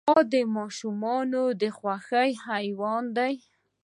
[0.07, 3.33] غوا د ماشومانو د خوښې حیوان دی.